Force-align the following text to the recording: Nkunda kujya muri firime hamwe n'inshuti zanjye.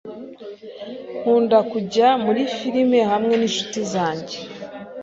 Nkunda 1.19 1.57
kujya 1.71 2.07
muri 2.23 2.41
firime 2.55 2.99
hamwe 3.11 3.33
n'inshuti 3.37 3.79
zanjye. 3.91 4.37